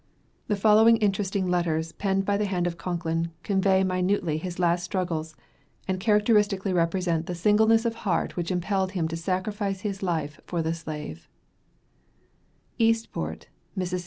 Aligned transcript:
The 0.47 0.55
following 0.55 0.97
interesting 0.97 1.47
letters 1.47 1.91
penned 1.91 2.25
by 2.25 2.35
the 2.35 2.47
hand 2.47 2.65
of 2.65 2.75
Concklin 2.75 3.29
convey 3.43 3.83
minutely 3.83 4.39
his 4.39 4.57
last 4.57 4.83
struggles 4.83 5.35
and 5.87 5.99
characteristically 5.99 6.73
represent 6.73 7.27
the 7.27 7.35
singleness 7.35 7.85
of 7.85 7.93
heart 8.01 8.35
which 8.35 8.49
impelled 8.49 8.93
him 8.93 9.07
to 9.09 9.15
sacrifice 9.15 9.81
his 9.81 10.01
life 10.01 10.41
for 10.43 10.63
the 10.63 10.73
slave 10.73 11.29
EASTPORT, 12.79 13.49
MISS. 13.75 13.93